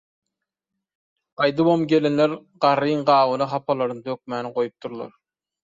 [1.41, 2.35] Gaýdybam, gelinler
[2.67, 5.19] garryň gabyna hapalaryny dökmäni goýupdyrlar.